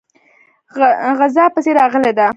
[1.19, 2.27] غزا پسې راغلی دی.